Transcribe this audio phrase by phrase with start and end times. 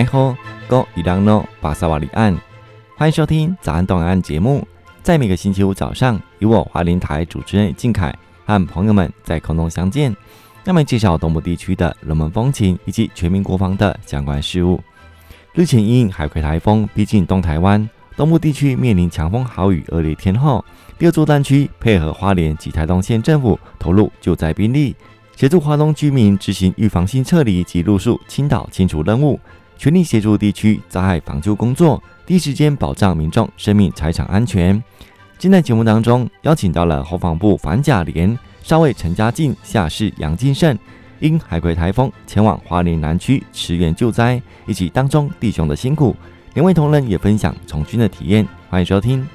[0.00, 0.34] 奈何
[0.66, 2.34] 哥伊朗诺巴萨瓦里岸，
[2.96, 4.66] 欢迎收听早安东岸节目。
[5.02, 8.10] 在每个星期五早上，由我华联台主持人静凯
[8.46, 10.16] 和朋友们在空中相见，
[10.64, 14.80] 那么介绍东部地区的人文风情以及全民国防的相关事务。
[15.52, 20.64] 日前因海葵台风逼近东台湾，东部地区面临强风豪雨恶劣天候，
[20.98, 24.96] 第二作战区配合花莲及台东县政府投入救灾兵力，
[25.36, 29.38] 协助花东居民执行预防性撤离及路树倾倒清除任务。
[29.80, 34.84] 全力协助地区灾害防救工作，第一时间保障民众生命财产安全。
[35.38, 40.78] 今天节目当中邀请到了国防部反甲连少尉陈家进、下士杨金胜，
[41.18, 46.14] 因海葵台风前往华林南区驰援救灾，以及当中弟兄的辛苦。
[46.52, 49.26] 两位同仁也分享从军的体验，欢迎收听。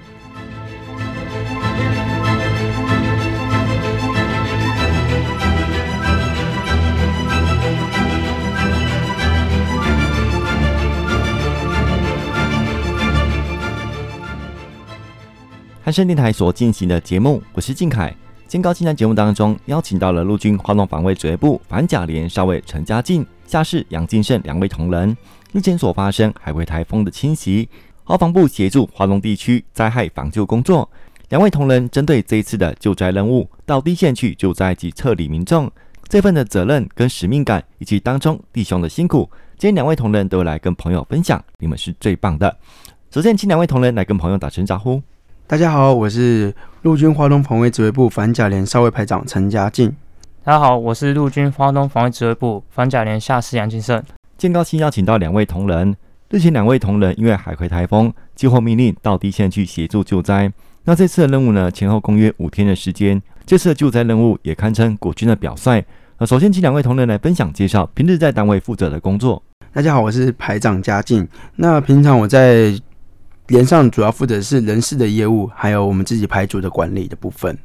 [15.85, 18.11] 汉声电台所进行的节目，我是靖凯。
[18.47, 25.15] 今高清在节目当中邀请到了陆军花东防卫指挥部反甲连少尉陈家进、下士杨进胜两位同仁。
[25.51, 27.69] 日前所发生海葵台风的侵袭，
[28.03, 30.89] 国防部协助华东地区灾害防救工作。
[31.29, 35.71] 两位同仁针对这一次的救灾任务，到第一线去救灾及撤离民众，
[36.07, 39.29] 这份的责任跟使命感，以及当中弟兄的辛苦，
[39.59, 42.57] 今天两位同仁都来跟朋友分享，你们是最棒的。
[43.11, 44.99] 首先，请两位同仁来跟朋友打声招呼。
[45.47, 46.51] 大家好，我是
[46.81, 49.95] 陆军华东防卫指挥部反甲连少尉排长陈家进。
[50.43, 54.01] 大家好，我是陆军华东防卫指挥部反甲连下士杨金胜。
[54.39, 55.95] 建高兴邀请到两位同仁，
[56.31, 60.51] 日前两位同仁因为海葵台风，接获命令到第一线去协助救灾。
[60.85, 63.21] 那这次的任务呢，前后共约五天的时间。
[63.45, 65.85] 这次的救灾任务也堪称国军的表率。
[66.17, 69.43] 那首先请两位同仁来分享介绍平日在单位负责的工作。
[69.71, 71.27] 大家好，我是排长家进。
[71.57, 72.73] 那平常我在
[73.47, 77.55] 连上主要负责是人事的业务，还有我们自己排组的管理的部分。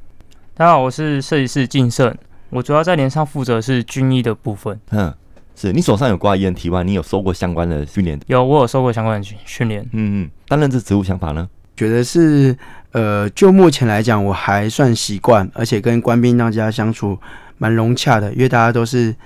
[0.55, 2.15] 大家好，我是设计师晋胜，
[2.51, 4.79] 我主要在连上负责是军医的部分。
[4.91, 5.11] 嗯，
[5.57, 8.21] 是你手上有挂 EMT 你有受过相关的训练？
[8.27, 9.83] 有，我有受过相关的训训练。
[9.93, 11.49] 嗯嗯，担任这职务想法呢？
[11.75, 12.55] 觉得是
[12.93, 17.17] 呃，就目前来讲，我还算习惯，而且跟官兵大家相处
[17.57, 19.17] 蛮融洽的，因为大家都是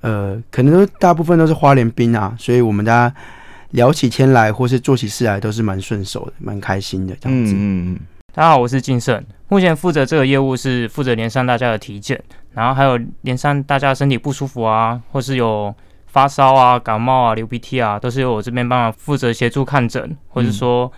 [0.00, 3.14] 呃，可能都大部分都是花莲兵啊，所以我们大家。
[3.70, 7.52] 聊起天来，或是做起事来，都是蛮顺手的，蛮开心的这样子。
[7.54, 8.00] 嗯嗯。
[8.34, 15.74] 大家好，我是金盛，目前负责这个业务是负责连上大家的体检，然后还有连上大家身体不舒服啊，或是有
[16.06, 20.90] 发烧啊、感冒啊、流鼻涕啊，都是由我这边帮忙负责协助看诊，或者说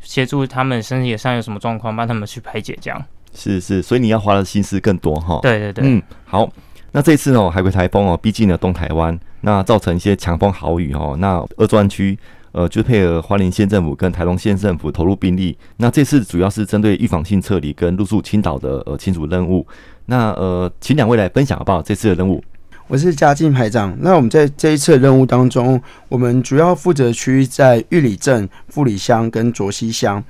[0.00, 3.04] 协助他们身体上有什么状况，帮他们去排解这样。
[3.34, 5.40] 是是，所以你要花的心思更多哈。
[5.42, 5.84] 对对对。
[5.84, 6.48] 嗯，好。
[6.92, 11.16] 那这次哦，海葵台风哦，逼近了东台湾，那造成一些强风豪雨哦。
[11.18, 12.18] 那二专区
[12.52, 15.56] 呃，就配合花莲县政府跟台东县政府投入兵力。
[15.78, 19.66] 那这次主要是针对预防性撤离跟路树倾倒的呃清除任务。
[20.04, 21.80] 那呃，请两位来分享好不好？
[21.80, 22.44] 这次的任务，
[22.88, 23.96] 我是嘉靖排长。
[24.00, 30.22] 那我们在这一次的任务当中，我们主要负责区在玉里镇、富里乡跟卓溪乡。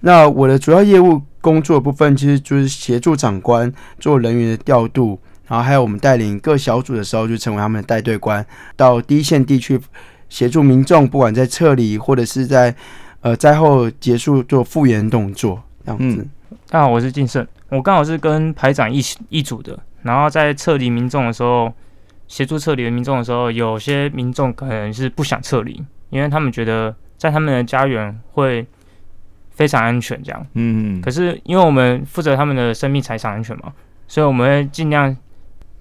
[0.00, 5.20] 那我的主要业务工作部分，其实就是协助长官做人员的调度。
[5.48, 8.44] 然后还有我们带领各小组的时候，就成为他们的带队官，
[8.76, 9.80] 到第一线地区
[10.28, 12.74] 协助民众，不管在撤离或者是在
[13.22, 16.20] 呃灾后结束做复原动作这样子。
[16.22, 16.28] 嗯、
[16.68, 19.78] 大家好，我是晋胜，我刚好是跟排长一一组的。
[20.02, 21.72] 然后在撤离民众的时候，
[22.26, 28.66] 协助撤离的民众的时候，有些民众可能是不想撤离，因为他们觉得在他们的家园会
[29.50, 30.46] 非常安全这样。
[30.52, 31.00] 嗯嗯。
[31.00, 33.72] 可是因为我们负责他们的生命财产安全嘛，
[34.06, 35.16] 所以我们会尽量。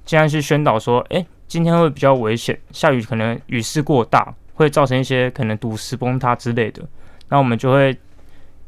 [0.08, 6.82] 尽量去宣导说，哎、欸，今天会比较危险，下雨可能雨势过大，会造成一些可能堵石崩塌之类的。
[7.28, 7.96] 那我们就会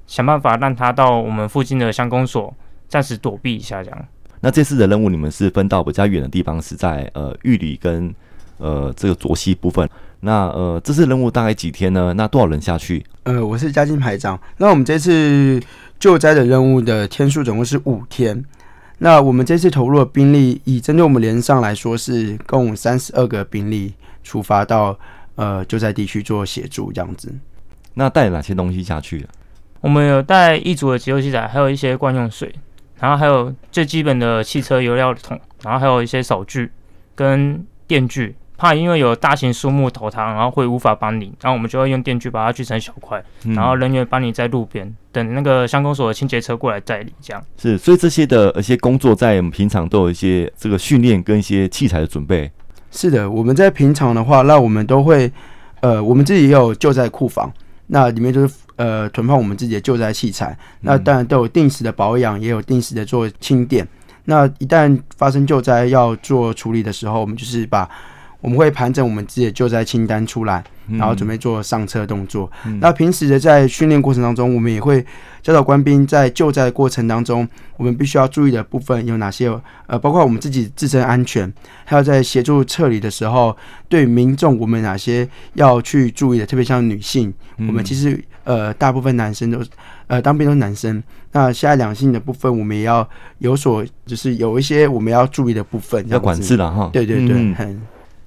[0.06, 2.54] 想办法让他到我们附近的乡公所
[2.90, 4.06] 暂时躲避一下，这样。
[4.42, 8.14] 那这次的任务，你们是分到比较远的地方，是在呃玉里跟
[8.58, 9.90] 呃这个卓溪部分。
[10.20, 12.14] 那呃这次任务大概几天呢？
[12.16, 13.02] 那多少人下去？
[13.24, 14.38] 呃，我是嘉靖排长。
[14.58, 15.58] 那我们这次
[15.98, 18.44] 救灾的任务的天数总共是五天。
[19.00, 23.94] 那我们这次投入的兵力，以针对我们连上来说，是共三十二个兵力
[24.24, 24.98] 出发到
[25.36, 27.34] 呃救灾地区做协助这样子。
[27.94, 29.26] 那带哪些东西下去？
[29.82, 32.54] 我们有带一组的急救器材，还有一些惯用水，
[33.00, 36.70] 然后还有最基本的汽车油料桶，然后还有一些扫具
[37.16, 38.36] 跟电锯。
[38.60, 47.42] 怕因为有大型树木投它，然后会无法帮你，然后我们就会用电锯把它锯成小块，嗯、然后人员帮你在路边等那个乡公所的清洁车过来载你，这样。
[47.58, 52.52] 是，所以这些的一些工作在我们平常都有一些这个训练跟一些器材的准备。
[52.92, 55.32] 是的，我们在平常的话，那我们都会
[55.80, 57.50] 呃，我们自己也有救灾库房，
[57.88, 63.88] 那里面就是呃囤放我们自己的救灾器材，那当然都有定时的保养，也有定时的做清点。
[64.26, 67.90] 那一旦发生救灾要做处理的时候，我们就是把
[68.42, 72.50] 我们会盘整我们自己的救灾清单出来，然后准备做上车动作。
[72.66, 75.06] 嗯、那平时的在训练过程当中，我们也会
[75.42, 79.50] 教导官兵在救灾过程当中，我们必须要注意的部分有哪些？
[79.88, 81.52] 呃，包括我们自己自身安全，
[81.84, 83.56] 还有在协助撤离的时候，
[83.90, 86.46] 对民众我们哪些要去注意的？
[86.46, 89.60] 特别像女性，我们其实呃大部分男生都
[90.08, 91.04] 呃当兵都是男生。
[91.34, 93.08] 那现在两性的部分，我们也要
[93.40, 96.90] 有所，就是有一些我们要注意的部分，要管制了哈。
[96.94, 97.36] 对对对。
[97.38, 97.82] 嗯、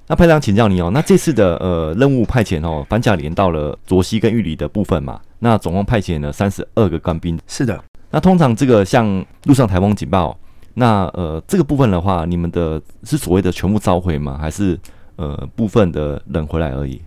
[0.07, 7.39] 那派长请教你哦，那这次的呃任务派遣哦，反甲连到了卓西跟玉里的部分嘛，那总共派遣了三十二个官兵。
[7.47, 7.81] 是的。
[8.11, 10.37] 那通常这个像陆上台风警报，
[10.73, 14.37] 那呃这个部分的话，你们的是所谓的全部召回吗？
[14.39, 14.77] 还是
[15.15, 17.01] 呃部分的人回来而已？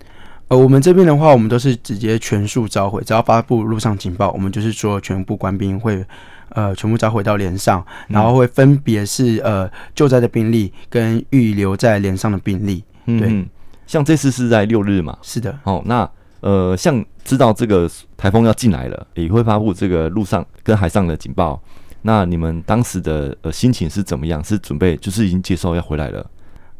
[0.49, 6.05] 呃，我们这边的话，我们都是直接全数召回，只要发布路上警报，我们就是说全部官兵会，
[6.49, 12.81] 呃，全部召回到连上，然后会分别是呃救灾的兵力跟预留在连上的兵力。
[13.05, 13.45] 对，嗯，
[13.85, 15.17] 像这次是在六日嘛？
[15.21, 15.53] 是的。
[15.63, 16.09] 哦，那
[16.39, 21.61] 呃，像知道这个台风要进来了，也会发布这个陆上跟海上的警报。
[22.03, 24.41] 那你们当时的呃心情是怎么样？
[24.41, 26.25] 是准备就是已经接受要回来了？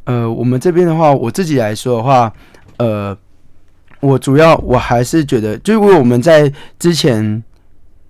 [0.06, 2.32] 呃，我们这边的话，我自己来说的话，
[2.78, 3.18] 呃。
[4.00, 7.44] 我主要我还是觉得，就因为我们在之前，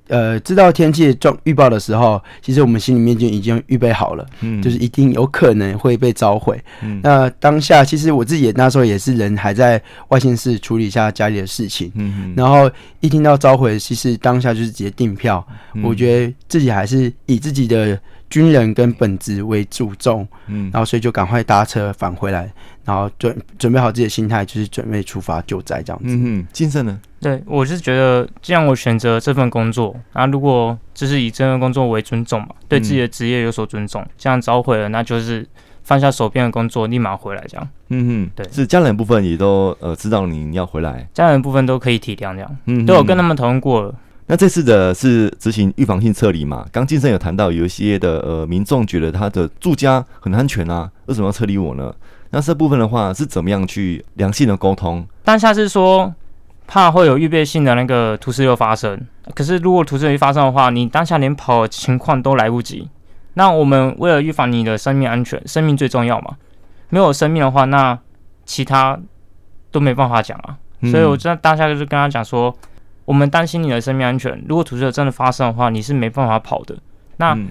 [0.08, 6.58] 呃，知道天气状预报的时候，其实我们心里面就已经预备好了，嗯，就是一定有可能会被召回。
[6.82, 12.70] 嗯，那当下其实我自己也那时候也是人还在外县市处理一下家里的事情，嗯嗯，然后
[13.02, 18.00] 一听到召回，其实当下就是直接订票，嗯，我觉得自己还是以自己的
[18.30, 22.50] 军人跟本职为注重，嗯，然后所以就赶快搭车返回来。
[22.88, 26.06] 然后准准备好自己的心态，就是准备出发救灾这样子。
[26.08, 26.98] 嗯嗯，晋胜呢？
[27.20, 35.46] 对，我是觉得，既然我选择这份工作，那如果就是以这份工作为尊重嘛，对自己的职业有所尊重，嗯、这样召回了，那就是
[35.84, 37.70] 放下手边的工作，立马回来这样。
[37.90, 42.58] 嗯嗯，对，是家人部分也都呃知道你要回来，家人部分都可以体谅这样。
[42.68, 43.94] 嗯，都有跟他们讨论过了。
[44.30, 46.66] 那这次的是执行预防性撤离嘛？
[46.72, 51.94] 刚晋生有谈到，有一些的呃民众觉得他的住家很安全啊，为什么要撤离我呢？
[52.32, 55.08] 那这部分的话是怎么样去良性的沟通？
[55.24, 56.14] 当下是说
[56.68, 59.00] 怕会有预备性的那个突石流发生，
[59.34, 62.90] 可是如果突石流发生的话，你当下连跑的情况都来不及。
[63.36, 66.36] 那我们为了预防你的生命安全，生命最重要嘛。
[66.90, 67.98] 没有生命的话，那
[68.46, 69.00] 其他
[69.72, 70.58] 都没办法讲啊。
[70.92, 72.54] 所以我在当下就是跟他讲说，
[73.06, 74.44] 我们担心你的生命安全。
[74.48, 76.78] 如果土石流真的发生的话，你是没办法跑的。
[77.18, 77.34] 那。
[77.34, 77.48] 嗯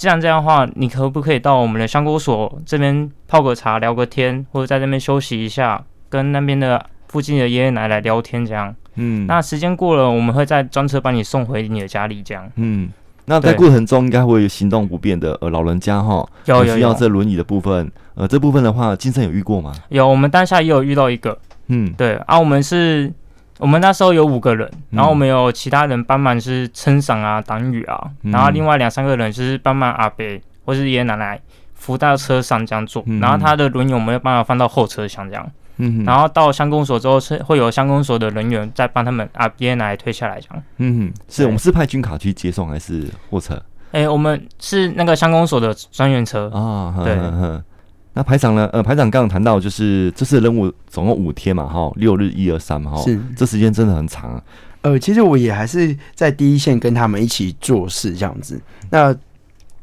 [0.00, 8.74] 既然这样的话，你可不可以到我们的香菇所这边泡个茶、聊个天，或者在这边休息一下，跟那边的附近的爷爷奶奶聊天这样？
[8.94, 12.50] 嗯，那时间过了，我们会再专车把你送回你的家里这样。
[12.56, 12.88] 嗯，
[13.26, 19.70] 那在过程中应该会有行动不便的呃老人家哈，有需要这轮椅的部分，呃这部分的话，金生有遇过吗？
[19.90, 21.38] 有，我们当下也有遇到一个。
[21.66, 23.12] 嗯，对啊，我们是。
[23.60, 30.24] 我们那时候有五个人，然后我们有其他人帮忙是撑伞啊、挡雨啊，嗯、然后另外两三个人就是帮忙阿伯
[30.64, 31.40] 或是爷爷奶奶
[31.74, 40.62] 扶到车上这样做，嗯、然后他的轮椅我们要帮他放到后车厢这样，嗯、然后到乡公所之后是会有乡公所的人员再帮他们阿爷爷奶奶推下来这样。
[40.78, 43.54] 嗯，是我们是派军卡去接送还是货车？
[43.92, 46.48] 哎、欸，我们是那个乡公所的专员车。
[46.50, 47.16] 啊，对。
[47.16, 47.64] 呵呵
[48.12, 48.68] 那排长呢？
[48.72, 54.42] 呃，排长刚刚谈到，就是这次任务总共五天嘛，哈，六日一二三嘛，哈，是，这时间真的很长啊。
[54.82, 58.60] 呃，其实我也还是在第一线跟他们一起做事这样子。
[58.90, 59.14] 那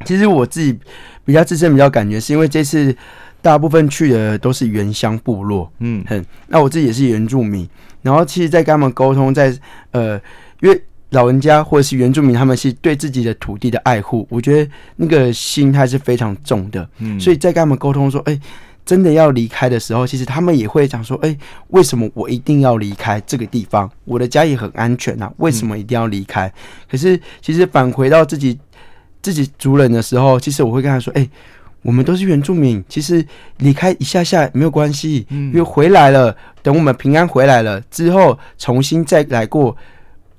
[0.03, 0.77] 其实我自己
[1.23, 2.95] 比较自身比较感觉，是因为这次
[3.41, 6.25] 大部分去的都是原乡部落，嗯，哼。
[6.47, 7.67] 那我自己也是原住民，
[8.01, 9.57] 然后其实，在跟他们沟通，在
[9.91, 10.19] 呃，
[10.61, 10.83] 因为。
[11.11, 16.87] 老人家或者是原住民，他们是对自己的土地的爱护，我觉得那个心态是非常重的。
[16.99, 18.41] 嗯，所以在跟他们沟通说，哎、欸，
[18.85, 21.37] 真的要离开的时候，其实他们也会讲说，哎、欸，
[21.69, 23.89] 为什么我一定要离开这个地方？
[24.03, 26.47] 我的家也很安全啊，为什么一定要离开？
[26.47, 26.53] 嗯、
[26.91, 28.59] 可是其实返回到自己
[29.21, 31.29] 自己族人的时候，其实我会跟他说，哎、欸，
[31.83, 33.25] 我们都是原住民，其实
[33.59, 39.73] 离开一下下没有关系，嗯，因为回来了，等我们平安回来了之后，重新再来过。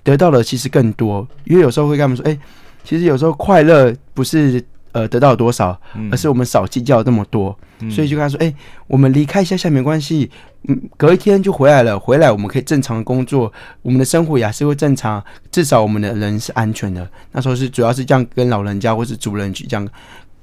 [0.09, 2.41] 得到的其实更多，因为有时候会跟他们说：“哎、欸，
[2.83, 5.79] 其实有时候快乐不是呃得到多少，
[6.11, 7.55] 而是我们少计较那么多。
[7.81, 10.31] 嗯”所以就跟他说：“哎、欸，我们离开一下下没关系，
[10.67, 12.01] 嗯，隔一天就回来了。
[12.01, 19.87] 回来我们可以正常的工作，我们的生活也还是会正常，至少我们的人是安全的。”那时候是主要是这样跟老人家或是主人去这样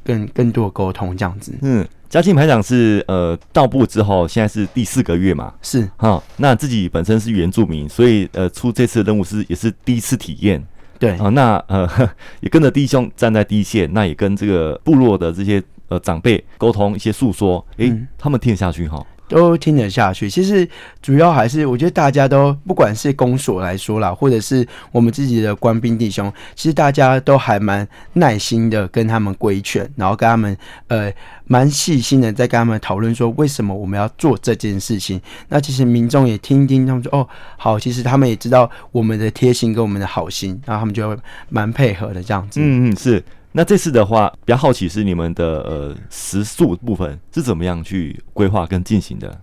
[0.05, 1.51] 更更多的沟通这样子。
[1.63, 5.53] 嗯，嘉庆排长是呃到部之后，现在是第四个月嘛？
[5.61, 10.63] 是哈，那自己本身是原住民，所以呃出这次的任务是也是第一次体验。
[10.97, 11.89] 对啊，那呃
[12.39, 19.05] 也跟着弟兄站在第一线，那也跟这个部落的这些呃长辈沟通一些诉说，诶、欸嗯，他们听得下去哈。
[19.27, 20.29] 都听得下去。
[20.29, 20.67] 其实
[21.01, 30.55] 主要还是，我觉得大家都不管是公所来说啦，或者是我们自己的官兵弟兄，其实大家都还蛮耐心的跟他们规劝，然后跟他们
[30.87, 31.11] 呃
[31.45, 35.21] 蛮细心的在跟他们讨论说为什么我们要做这件事情。
[35.49, 37.27] 那其实民众也听听，他们说哦
[37.57, 41.17] 好，其实他们也知道我们的贴心跟我们的好心，然后他们就会
[41.49, 42.59] 蛮配合的这样子。
[42.61, 43.23] 嗯嗯是。
[43.57, 49.39] 那这次的话，比较好奇是你们的呃食宿部分是怎么样去规划跟进行的？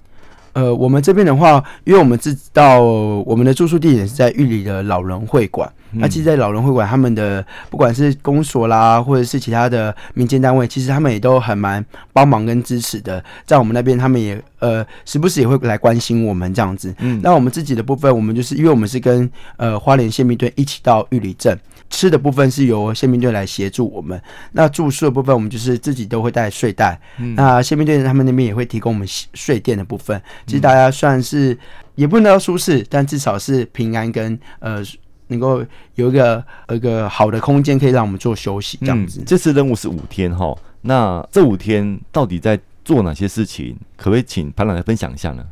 [0.53, 5.67] 呃，我们这边的话，因为我们知道我们的住宿地点是在玉里的老人会馆。
[5.93, 13.25] 嗯、那其实，在老人会馆，他们的不管是公所啦，或者是其他的民间单位，其实他们也都很蛮帮忙跟支持的。
[13.47, 16.95] 在我们那边，他们也呃时不时也会来关心我们这样子。
[16.99, 21.59] 嗯，那我们自己的部分，我们就是因为我们是跟呃花莲宪兵队一起到玉里镇。
[21.93, 24.21] 吃的部分是由宪兵队来协助我们，
[24.53, 26.99] 那住宿的部分我们就是自己都会带睡袋。
[27.19, 30.21] 嗯、那宪兵队他们那边也会提供我们睡垫的部分。
[30.47, 31.57] 其实大家算是
[31.95, 34.83] 也不能说舒适，但至少是平安跟呃
[35.29, 39.21] 能够有一个一个好的空间可以让我们做休息这样子。
[39.21, 43.77] 嗯、这次任务是五天哈，那这五天到底在做哪些事情？
[43.97, 45.45] 可不可以请潘老来分享一下呢？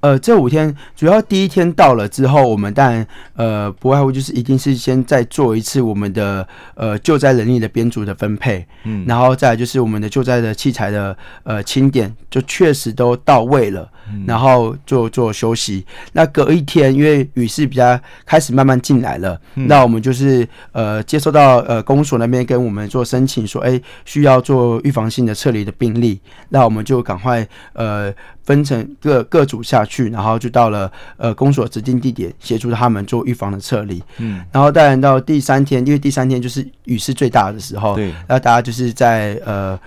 [0.00, 15.84] 呃，这五天主要第一天到了之后，我们当然呃不外乎就是一定是先再做一次我们的呃救灾人力的编组的分配，嗯，然后再来就是我们的救灾的器材的呃清点，就确实都到位了，嗯、然后做做休息。
[16.12, 28.14] 那隔一天，因为雨势比较开始慢慢进来了，嗯、那我们就是呃接收到呃公所那边跟我们做申请说，哎，需要做预防性的撤离的病例，那我们就赶快呃。
[28.46, 34.02] 分成各各组下去，然后就到了呃公所指定地点，协助他们做预防的撤离。
[34.18, 39.78] 嗯，然后当然到第三天，因为第三天就是雨势最大的时候，对，那大家就是在呃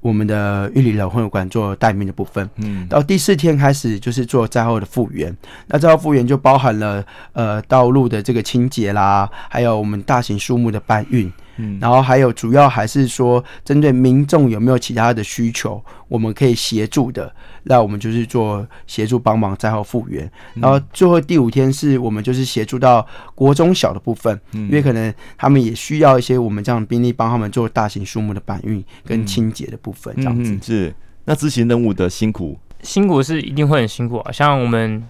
[0.00, 2.48] 我们的玉里老会馆做待命的部分。
[2.56, 5.36] 嗯，到第四天开始就是做灾后的复原。
[5.66, 7.04] 那灾后复原就包含了
[7.34, 11.30] 呃道路的这个清洁啦，还有我们大型树木的搬运。
[11.56, 17.30] 嗯，然后还有主要还是说，针对民众有没有其他的需求，我们可以协助的，
[17.64, 20.30] 那我们就是做协助帮忙灾后复原。
[20.54, 30.58] 然后最后第五天是我们就是协助到国中小的部分，因为可能他们也需要一些我们这样的兵力帮他们做大型树木的搬运跟清洁的部分，这样子。
[30.62, 34.32] 是，那执行任务的辛苦，辛苦是一定会很辛苦啊。
[34.32, 35.02] 像我们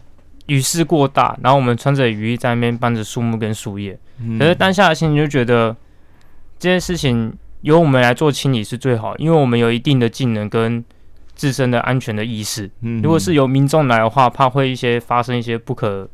[0.46, 3.96] 雨势过大，然后我们穿着雨衣在那边搬着树木跟树叶，
[4.38, 5.76] 可是当下的心情就觉得。
[6.60, 10.84] 这件事情由我们来做清理是最好，因为我们有一定的技能跟
[11.34, 12.70] 自身的安全的意识。
[12.82, 16.06] 嗯，如果是由民众来的话，怕会一些发生一些不可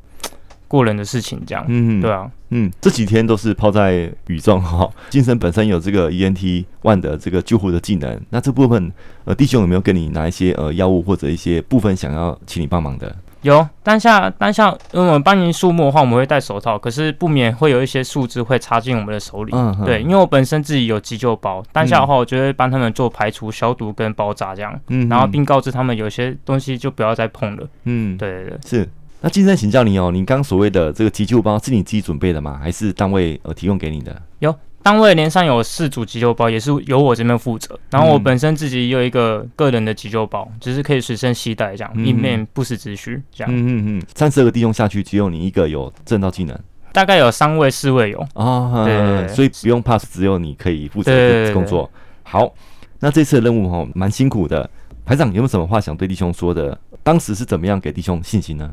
[0.68, 1.64] 过人的事情，这样。
[1.66, 4.88] 嗯，对啊，嗯，这几天都是泡在雨中哈。
[5.10, 8.92] 精神本身有这个 ENT one 的这个救护的技能，那这部分
[9.24, 13.16] 呃弟兄有没有跟你拿一些呃药物或者一些部分想要请你帮忙的？
[13.46, 19.52] 有当下当下，因为我们搬运树木的话，我们会戴手套，可是不免会有一些树枝会插进我们的手里。
[19.54, 24.78] 嗯，对，因为我本身自己有急救包，当下的话，我就会帮他们做排除、消毒跟包扎这样。
[24.88, 27.66] 嗯，然后并告知他们有些东西就不要再碰了。
[27.84, 28.88] 嗯，对对对，是。
[29.22, 32.60] 那金生请教你哦，你刚所谓的这个急救包是你自己准备的吗？
[32.62, 34.14] 还是单位呃提供给你的？
[34.40, 34.54] 有。
[34.86, 37.76] 单位连上有四组急救包，也是由我这边负责。
[37.90, 43.20] 然后我本身自己也有一个个人的急救包，只、就是可以随身携带，这样以免不时之需。
[43.32, 46.56] 这样，嗯嗯嗯，三十二个弟兄下去，只有你一个有正道技能，
[46.92, 51.90] 大概有三位四位有啊，对，对，所以不用怕，只有你可以负责的工作。
[52.22, 52.54] 好，
[53.00, 54.70] 那这次的任务哈，蛮辛苦的。
[55.04, 56.78] 排长有没有什么话想对弟兄说的？
[57.02, 58.72] 当时是怎么样给弟兄信心呢？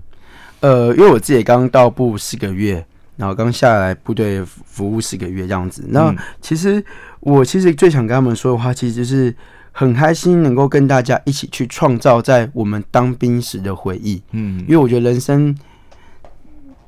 [0.59, 2.85] 呃，因为我自己刚到部四个月。
[3.15, 6.83] 然后刚下来部队服务四个月这样子，那其实
[7.19, 9.33] 我其实最想跟他们说的话，其实就是
[9.71, 14.19] 很开心能够跟大家一起去创造在我们当兵时的回忆。
[14.31, 15.55] 嗯，因为我觉得人生，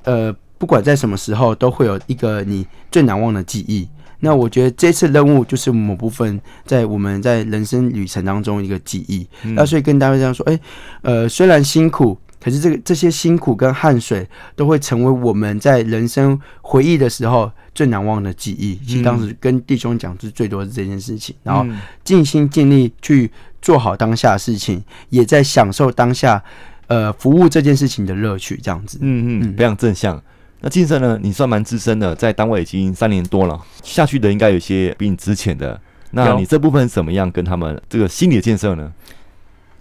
[0.03, 3.87] 呃，不管在什么时候都会有一个你最难忘的记忆。
[4.19, 9.27] 那我觉得这次任务就是某部分在我们在人生旅程当中一个记忆。
[9.53, 10.59] 那所以跟大家这样说，哎，
[11.03, 12.17] 呃，虽然辛苦。
[12.45, 14.23] 可是这个这些辛苦跟汗水
[14.55, 18.75] 都会成为我们在人生回忆的时候最难忘的记忆。
[18.85, 21.65] 其实当时跟弟兄讲是最多是这件事情，然后
[22.03, 23.31] 尽心尽力去
[23.63, 26.39] 做好当下的事情，也在享受当下
[26.85, 28.59] 呃服务这件事情的乐趣。
[28.61, 30.21] 这样子，嗯嗯，非常正向。
[30.61, 31.17] 那晋升呢？
[31.19, 35.81] 你算蛮资深的，在单位已经三年多了，下去的应该有些比你值钱的。
[36.11, 38.93] 那你这部分怎么样跟他们这个心理建设呢？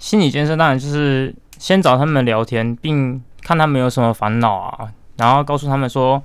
[0.04, 6.22] 心理建设当然就是先找他们聊天，并看他们有什么烦恼啊，然后告诉他们说，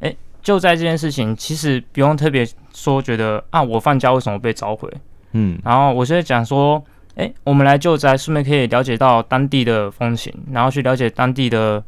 [0.00, 2.42] 哎、欸，救灾这件事情其实不用特别
[2.72, 4.90] 说，觉得啊，我放假为什么被召回？
[5.32, 6.82] 嗯，然后我就会讲说，
[7.16, 11.84] 哎、欸，我们来救灾，顺便可以了解到当地的风情，然后去了解当地的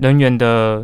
[0.00, 0.82] 人员的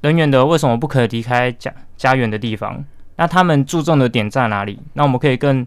[0.00, 2.82] 人员的为什么不可以离开家家园的地方？
[3.16, 4.80] 那他们注重的点在哪里？
[4.94, 5.66] 那我们可以更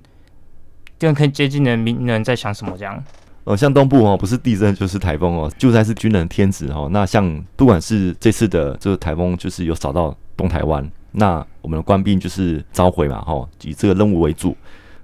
[1.04, 2.78] 更可以接近的民人在想什么？
[2.78, 3.04] 这样。
[3.44, 6.88] 呃，像东部哦，不是地震就是台风哦，救灾是军人天职哦。
[6.94, 14.56] 那像不管是这次的这个台风，就是有扫到东台湾，那我们的官兵就是召回嘛，哈，以这个任务为主。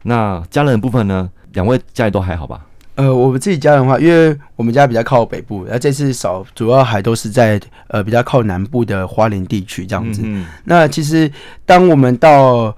[0.03, 2.65] 那家人的部分呢，两位家里都还好吧？
[2.95, 10.21] 呃，我们自己家人的话，因为我们家比较靠北部，那这次扫主要还都是在呃比较靠南部的花莲地区这样子。
[10.63, 11.29] 那其实
[11.65, 12.73] 当我们到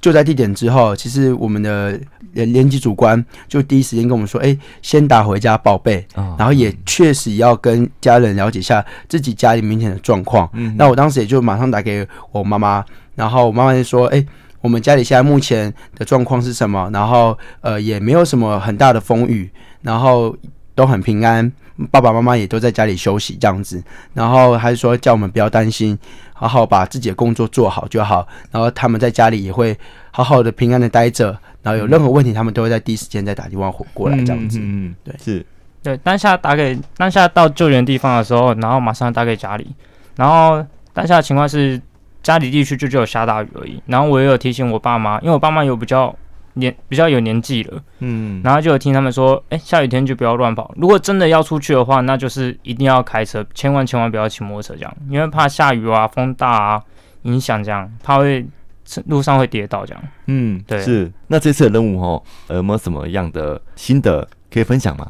[0.00, 1.98] 救灾地点之后，其实我们的
[2.32, 10.48] 连级主官就第一时间跟我们说：“哎、欸，先打回家报备，哦、然后也确实要跟家人了解一下自己家里明显的状况。
[10.54, 14.26] 嗯”那我当时也就马上打给我妈妈，然后我妈妈就说：“哎、欸，
[14.60, 16.88] 我们家里现在目前的状况是什么？
[16.92, 19.50] 然后呃也没有什么很大的风雨，
[19.82, 20.34] 然后
[20.74, 21.50] 都很平安，
[21.90, 23.82] 爸爸妈妈也都在家里休息这样子。
[24.14, 25.98] 然后还是说叫我们不要担心。”
[26.40, 29.78] 好好把自己的工作做好就好，然后他们在家里也会
[30.10, 34.58] 好好的平安的待着，然后有任何问题，他们都会在第一时间再打电话过来这样子。
[34.58, 35.44] 嗯，嗯，对，是，
[35.82, 39.66] 对，当下打给当下到救援地方的时候，然后马上打给家里，
[40.16, 40.64] 然后
[40.94, 41.78] 当下的情况是
[42.22, 46.16] 家里地区就只有下大雨而已，然后我也有提醒我爸妈，因为我爸妈有比较。
[46.54, 50.74] 年比较有年纪了，嗯，然后就有听他们说，哎、欸，下雨天就不要乱跑。
[50.76, 56.82] 如果真的要出去的话，那就是一定要开车，千万千万不要骑摩托车这样，因为怕下雨啊、风大啊
[57.22, 58.44] 影响这样，怕会
[59.06, 60.02] 路上会跌倒这样。
[60.26, 60.82] 嗯，对。
[60.82, 65.06] 是，那这次的任务哦，有没有什么样的心得可以分享吗？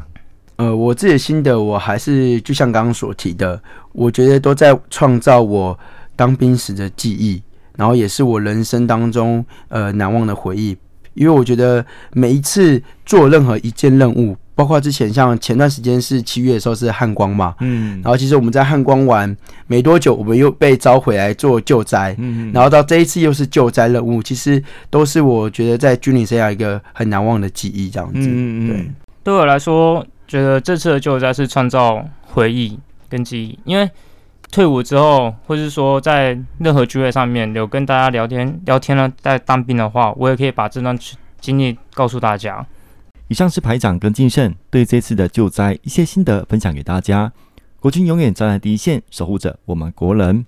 [0.57, 3.59] 呃，我自己的心得，我还是就像刚刚所提的，
[3.93, 5.79] 我觉得都在创造我
[6.15, 7.43] 当兵时的记忆，
[7.77, 10.77] 然后也是我人生当中呃难忘的回忆。
[11.21, 28.91] 因为我觉得每一次做任何一件任务，包括之前像前段时间是七月的时候是汉光嘛，嗯，然后其实我们在汉光玩没多久，我们又被召回来做救灾，嗯，然后到这一次又是救灾任务，其实都是我觉得在军旅生涯一个很难忘的记忆，这样子，嗯，对，
[29.25, 32.79] 对我来说，觉得这次的救灾是创造回忆
[33.11, 33.87] 跟记忆，因为。
[34.51, 40.99] 退伍之后，或是说在任何聚会上面有跟大家聊天聊天了，在当兵的话，我也可以把这段
[41.41, 42.67] 经历告诉大家。
[43.29, 47.33] 以上是排长跟金胜对这次的救灾一些心得分享给大家。
[47.79, 50.45] 国军永远站在第一线，守护着我们国人。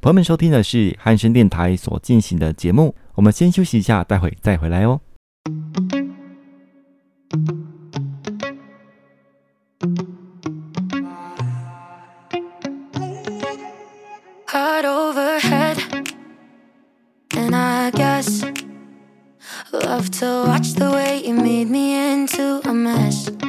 [0.00, 5.00] 朋友们，收听的是汉声电台所进行的节目，我们先休息一下，待会再回来哦。
[14.80, 15.78] shot overhead.
[17.32, 18.42] And I guess,
[19.72, 23.39] love to watch the way you made me into a mess.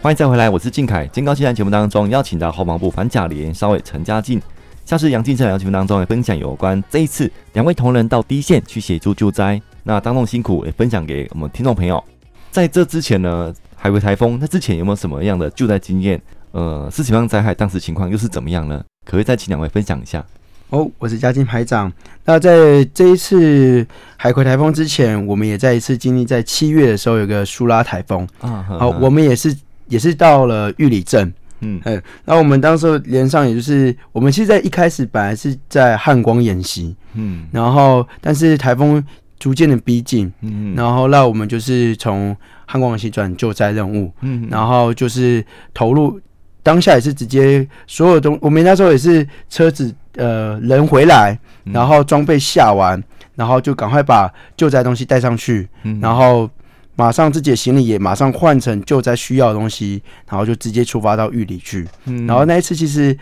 [0.00, 1.06] 欢迎再回来我是靖凯。
[1.06, 4.40] 今高新闻节目当中邀请到后防部反贾玲稍微陈家进
[4.84, 12.02] 下次杨静在聊天当中也分享有关这一次两位同仁到低线去协助救灾那当中辛苦也分享给我们听众朋友。
[12.54, 16.22] 在这之前呢，海葵台风，那之前有没有什么样的救灾经验？
[16.52, 17.52] 呃，是什么样灾害？
[17.52, 18.80] 当时情况又是怎么样呢？
[19.04, 20.24] 可不可以再请两位分享一下？
[20.70, 21.92] 哦，我是嘉靖排长。
[22.24, 23.84] 那在这一次
[24.16, 28.64] 海葵台风之前，我们也在一次经历，在七月的时候有个苏拉台风啊。
[28.68, 29.52] 好，我们也是。
[29.86, 39.04] 也是到了玉里镇，嗯，嗯，那我们当时连上，也就是我们其实，在一开始本来是在汉光演习，嗯，然后但是台风
[39.44, 46.18] 逐渐的逼近，嗯，然后那我们就是从汉光演习转救灾任务，嗯，然后就是投入
[46.62, 52.98] 当下也是直接所有东，我们那时候也是车子呃人回来，然后装备下完，
[53.34, 56.48] 然后就赶快把救灾东西带上去，嗯，然后。
[56.96, 61.84] 马上自己的行李也马上换成救灾需要的东西，然后就直接出发到玉里去。
[62.04, 63.18] 嗯，然后那一次其实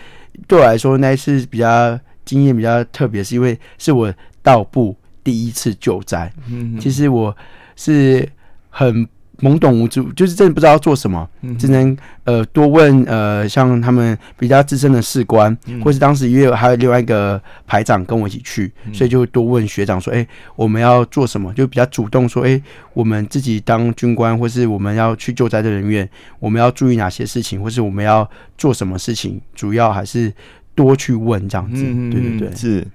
[0.46, 6.32] 对我来说，那一次比较经验比较特别，是因为是我到部第一次救灾。
[6.50, 7.36] 嗯，其实我
[7.76, 8.28] 是
[8.70, 9.08] 很。
[9.40, 21.52] 懵懂无知，就是真的不知道要做什么，嗯、只能呃多问呃像他们比较资深的士官，嗯、或是当时也有还有另外一个排长跟我一起去，嗯、所以就多问学长说，哎、欸，我们要做什么？
[21.54, 22.62] 就比较主动说，哎、欸，
[22.94, 26.08] 我们自己当军官，或是我们要去救灾的人员，
[26.38, 29.40] 我们要注意哪些事情，或是我们要做什么事情？
[29.56, 30.32] 主要还是
[30.76, 32.86] 多去问这样子，嗯、对对对，是。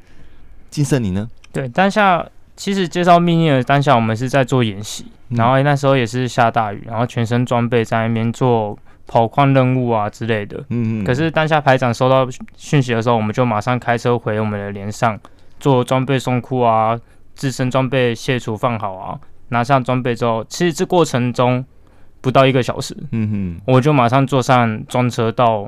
[0.70, 1.28] 晋胜你呢？
[1.58, 2.24] 对，当下
[2.56, 5.08] 其实接到命令的当下，我们是在做演习。
[5.30, 10.58] 然后那时候也是下大雨，然后全身装备在那边做跑矿任务啊之类的。
[10.70, 11.04] 嗯嗯。
[11.04, 15.20] 可是当下排长收到讯息的时候，我们就马上开车回我们的连上，
[15.60, 16.96] 做装备送库啊，
[17.34, 21.65] 自身装备卸除放好啊，拿上装备之后，其实这过程中
[22.22, 25.67] 不到一个小时，嗯哼，我就马上坐上专车到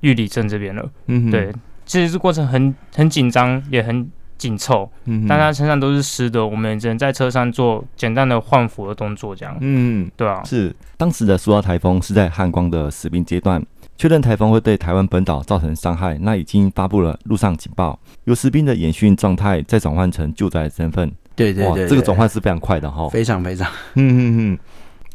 [0.00, 0.88] 玉里镇这边了。
[1.06, 1.52] 嗯哼，对，
[1.86, 4.10] 其实这过程很很紧张，也很。
[4.42, 10.74] 紧凑，嗯，但他身上都是湿的，我们只能在车上做简单的换服的动作，这样，嗯，对啊，是。
[10.96, 13.64] 当时的苏拉台风是在汉光的实兵阶段，
[13.96, 24.58] 确认台风会对台湾本岛造成伤害，那已经发布了陆上警报，由士兵的演训状态再转换成救灾身份，对对对，对，这个转换是非常快的哈，非常非常，嗯嗯嗯。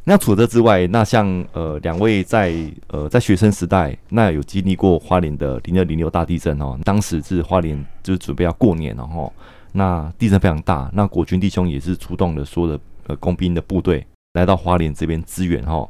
[0.09, 2.53] 那除了这之外，那像呃两位在
[2.87, 6.79] 呃在学生时代，那有经历过花莲的零二零六大地震哦。
[6.85, 9.29] 当时是花莲就是准备要过年了哈，
[9.73, 15.85] 那地震非常大，那国军弟兄也是出动了所有的呃工兵的部队来到花莲这边支援哈。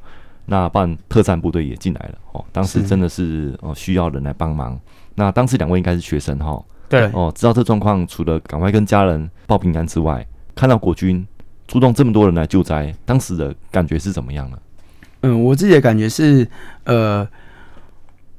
[0.47, 2.43] 那办特战部队也进来了哦。
[2.51, 4.79] 当时真的是哦需要人来帮忙。
[5.13, 10.25] 那当时两位应该是学生哈，对哦，知道这状况，除了赶快跟家人报平安之外，
[10.55, 11.23] 看到国军。
[11.67, 14.57] 出动这么多人来救灾，当时的感觉是怎么样呢？
[15.21, 16.47] 嗯，我自己的感觉是，
[16.83, 17.27] 呃，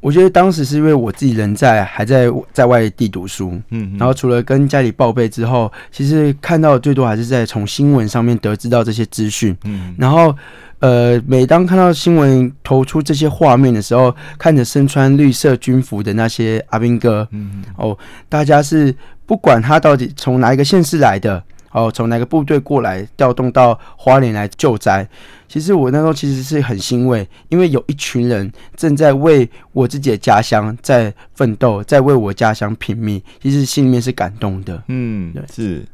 [0.01, 10.33] 我觉得当时是因为我自己人在还在在外地读书，嗯哼，然后除了跟家里报备之后，其实看到的最多还是在从新闻上面得知到这些资讯，嗯，然后
[10.79, 18.95] 呃，每当看到新闻投出这些画面的时候，看着身穿绿色军服的那些阿兵哥，嗯，哦，大家是
[19.27, 21.43] 不管他到底从哪一个县市来的。
[21.73, 25.07] 哦，从哪个部队过来调动到花莲来救灾？
[25.47, 34.83] 其实我那时候其实是很欣慰，因为有一群人正在为我自己的家乡在奋斗，在为我家乡拼命，其实心里面是感动的。
[34.89, 35.85] 嗯，对，是。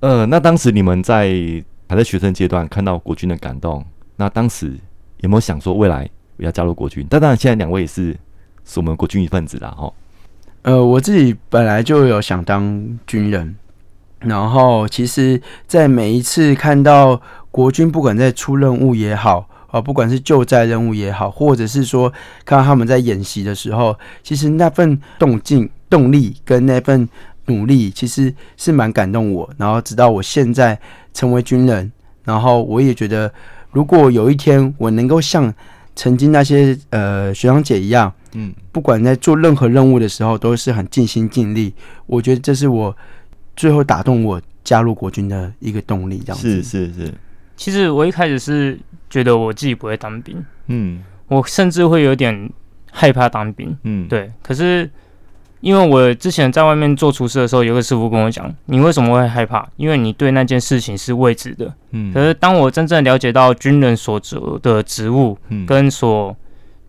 [0.00, 1.28] 呃，那当时你们在
[1.88, 3.84] 还在学生阶段看到国军的感动，
[4.16, 4.78] 那当时
[5.18, 7.06] 有没有想说未来要加入国军？
[7.10, 8.16] 但当然，现在两位也是
[8.64, 9.70] 是我们国军一份子啦。
[9.70, 9.92] 哈。
[10.62, 13.54] 呃，我自己本来就有想当军人。
[14.20, 17.18] 然后，其实，在每一次看到
[17.50, 22.12] 国军不管在出任务也好，啊，不管是救灾任务也好，或者是说
[22.44, 27.08] 看到他们在演习的时候，其实那份动静、动力跟那份
[27.46, 29.48] 努力，其实是蛮感动我。
[29.56, 30.78] 然后，直到我现在
[31.14, 31.90] 成为军人，
[32.24, 33.32] 然后我也觉得，
[33.70, 35.50] 如果有一天我能够像
[35.96, 41.72] 曾经那些呃学长姐一样，嗯，不管在做任何任务的时候都是很尽心尽力，
[42.04, 42.94] 我觉得这是我。
[43.56, 46.62] 最后打动我加入国军的一个动力，这样子。
[46.62, 47.14] 是是是。
[47.56, 48.78] 其实我一开始是
[49.10, 52.50] 觉得我自己不会当兵，嗯，我甚至会有点
[52.90, 54.32] 害怕当兵，嗯，对。
[54.42, 54.90] 可是
[55.60, 59.68] 因为我之前在外面做厨师的时候，有个师傅跟我讲：“你为什么会害怕？
[59.76, 62.12] 因为你对那件事情是未知的。”嗯。
[62.14, 65.36] 可是当我真正了解到军人所做的职务，
[65.66, 66.34] 跟所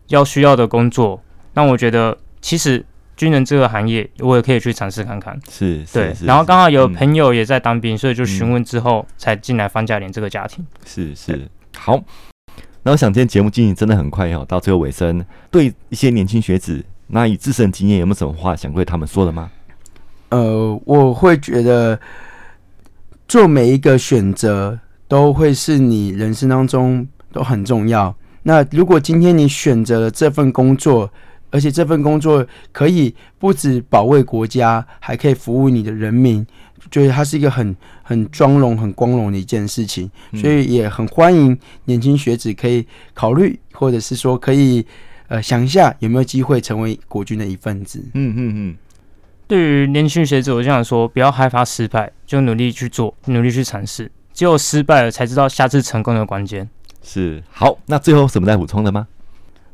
[0.08, 1.21] 要需要的工作，
[1.54, 2.86] 让我觉得其实。
[3.21, 5.39] 军人这个行业，我也可以去尝试看看。
[5.47, 6.12] 是，对。
[6.23, 10.65] 然后刚好有朋友也在当兵，所以就询问之后才进来方家连这个家庭。
[10.88, 11.47] 是是。
[11.77, 12.03] 好，
[12.81, 19.51] 那我想今天节目进行真的很快哦，到最后尾声，对一些年轻学子，那以自身经验有没有什么话想对他们说的吗？
[20.29, 21.99] 呃，我会觉得
[23.27, 28.15] 做每一个选择都会是你人生当中都很重要。
[28.41, 31.07] 那如果今天你选择了这份工作，
[31.52, 36.46] 而且这份工作可以不止保卫国家，还可以服务你的人民，
[36.90, 40.10] 觉得它是一个很很庄荣、很光荣的一件事情。
[40.34, 44.86] 所以也很欢迎年轻学子可以考虑，或者是说可以
[45.28, 48.00] 呃想一下有没有机会成为国军的一份子。
[48.14, 48.76] 嗯嗯嗯。
[49.48, 54.10] 对于年轻学子，我就想说，不要害怕失败，就努力去做，努力去尝试。
[54.34, 56.70] 只有失败了，才知道下次成功的关键。
[57.04, 57.44] 是。
[57.52, 59.06] 好，那最后什么再补充的吗？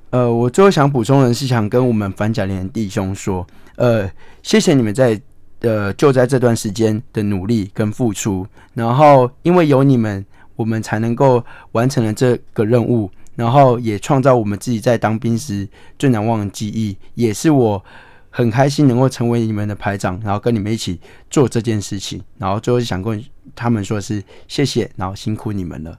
[0.09, 4.09] 呃，我最后想补充的是，想跟我们反甲连弟兄说，呃，
[4.41, 5.19] 谢谢你们在
[5.61, 11.43] 呃就在这段时间的努力跟付出，然后因为有你们，我们才能够
[11.73, 15.67] 完成了这个任务，然后也创造我们自己在当兵时
[15.99, 17.83] 最难忘的记忆，也是我。
[18.29, 23.23] 很开心能够成为你们的排长，然后跟你们一起做这件事情，然后最后想跟
[23.55, 25.97] 他们说是谢谢，然后辛苦你们了。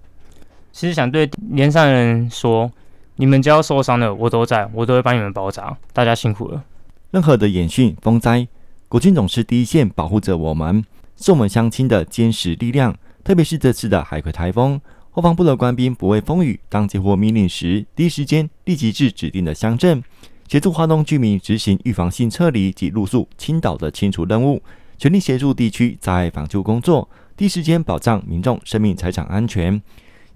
[0.71, 2.71] 其实想对连上人说，
[3.21, 5.77] 你们只要受伤了，我都在，我都会帮你们包扎。
[5.93, 6.63] 大家辛苦了。
[7.11, 8.47] 任何的演训、风灾，
[8.89, 10.85] 国军总是第一线保护着我们，
[11.17, 12.97] 是我们乡亲的坚实力量。
[13.25, 20.01] 特别是这次的海葵台风，后方部的官兵不畏风雨，当接获命令时，第一时间立即至指定的乡镇。
[20.47, 24.63] 协助花东居民执行预防性撤离及露宿倾倒的清除任务，
[24.97, 29.83] 全力协助地区灾害防救工作，第一时间保障民众生命财产安全，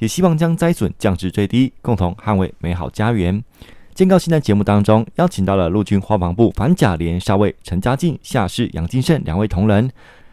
[0.02, 3.32] 也希望将灾损降至最低，共同捍卫美好家园。
[3.94, 9.88] 今天高兴在节目当中邀请到了陆军花防部反甲连少尉陈家进、下士杨金胜两位同仁，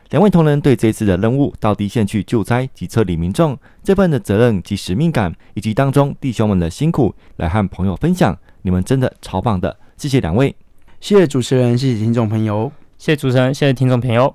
[0.10, 8.36] 两位同仁对这次的任务到第一线去救灾及撤离民众这份的责任及使命感，以及当中弟兄们的辛苦，来和朋友分享。
[8.64, 10.56] 你们真的超棒的，谢谢两位，
[11.00, 14.34] 谢谢主持人，谢谢听众朋友，谢谢主持人，谢谢听众朋友。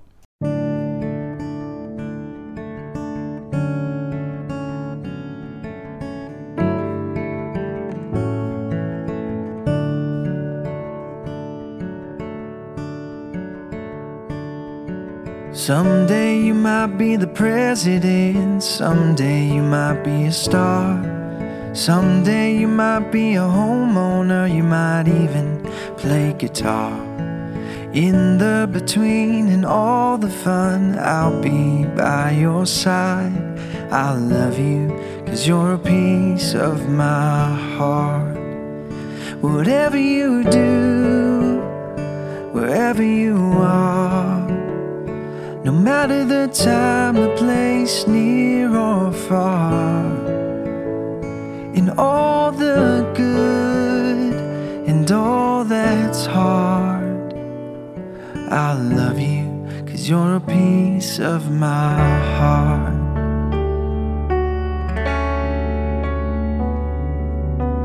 [15.67, 21.01] Someday you might be the president, someday you might be a star.
[21.75, 25.63] Someday you might be a homeowner, you might even
[25.97, 26.93] play guitar.
[27.95, 33.33] In the between and all the fun, I'll be by your side.
[33.91, 34.89] I love you,
[35.25, 38.37] cause you're a piece of my heart.
[39.41, 41.63] Whatever you do,
[42.53, 44.34] wherever you are,
[45.75, 50.05] matter the time, the place, near or far
[51.75, 54.35] in all the good
[54.89, 57.35] and all that's hard.
[58.51, 61.97] I love you, cause you're a piece of my
[62.39, 62.94] heart.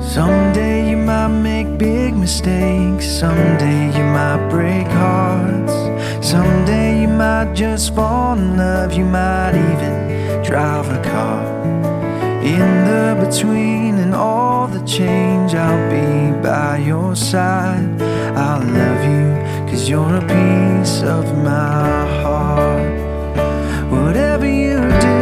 [0.09, 5.71] Someday you might make big mistakes, someday you might break hearts,
[6.27, 11.45] someday you might just fall in love, you might even drive a car.
[12.41, 18.01] In the between and all the change, I'll be by your side.
[18.01, 22.97] I love you, cause you're a piece of my heart.
[23.91, 25.18] Whatever you do,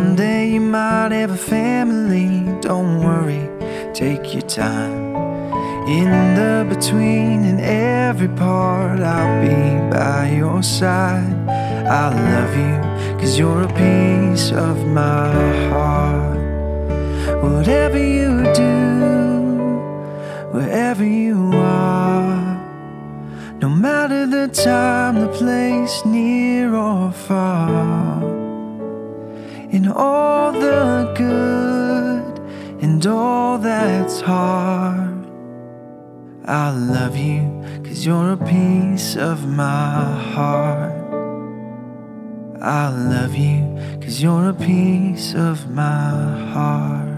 [0.00, 2.30] Someday you might have a family.
[2.62, 3.44] Don't worry,
[3.92, 5.14] take your time.
[5.98, 6.08] In
[6.38, 9.58] the between and every part, I'll be
[9.94, 11.36] by your side.
[12.00, 12.76] I love you,
[13.20, 15.28] cause you're a piece of my
[15.68, 16.38] heart.
[17.42, 18.76] Whatever you do,
[20.54, 22.56] wherever you are,
[23.60, 28.29] no matter the time, the place, near or far,
[29.72, 32.38] in all the good
[32.82, 35.26] and all that's hard.
[36.44, 40.04] I love you, cause you're a piece of my
[40.34, 40.92] heart.
[42.60, 47.09] I love you, cause you're a piece of my heart.